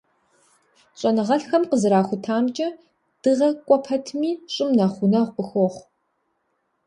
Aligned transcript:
ЩӀэныгъэлӀхэм 0.99 1.63
къызэрахутамкӀэ, 1.69 2.67
Дыгъэр 3.21 3.51
кӀуэ 3.65 3.77
пэтми, 3.85 4.31
ЩӀым 4.53 4.69
нэхъ 4.77 4.93
гъунэгъу 4.97 5.33
къыхуохъу. 5.35 5.85